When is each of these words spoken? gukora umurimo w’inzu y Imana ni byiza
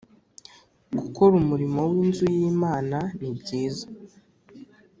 gukora 0.99 1.33
umurimo 1.41 1.79
w’inzu 1.91 2.25
y 2.37 2.39
Imana 2.51 2.97
ni 3.19 3.29
byiza 3.37 3.85